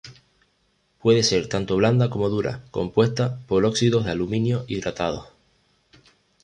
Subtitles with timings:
[0.99, 5.27] Puede ser tanto blanda como dura, compuesta por óxidos de aluminio hidratados.